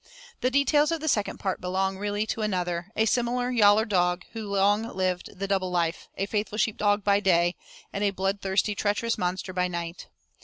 The 0.39 0.49
details 0.49 0.91
of 0.91 0.99
the 0.99 1.07
second 1.07 1.37
part 1.39 1.61
belong 1.61 1.95
really 1.99 2.25
to 2.25 2.41
another, 2.41 2.87
a 2.95 3.05
similar 3.05 3.51
yaller 3.51 3.85
dog, 3.85 4.25
who 4.33 4.47
long 4.47 4.81
lived 4.95 5.37
the 5.37 5.47
double 5.47 5.69
life 5.69 6.09
a 6.17 6.25
faithful 6.25 6.57
sheep 6.57 6.77
dog 6.77 7.03
by 7.03 7.19
day, 7.19 7.55
and 7.93 8.03
a 8.03 8.09
bloodthirsty, 8.09 8.73
treacherous 8.73 9.19
monster 9.19 9.53
by 9.53 9.67
night. 9.67 10.07